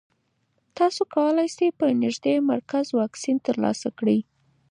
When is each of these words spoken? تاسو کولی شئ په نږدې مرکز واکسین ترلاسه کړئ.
تاسو 0.77 1.01
کولی 1.13 1.47
شئ 1.55 1.69
په 1.79 1.85
نږدې 2.03 2.35
مرکز 2.51 2.85
واکسین 2.99 3.37
ترلاسه 3.47 3.87
کړئ. 3.97 4.19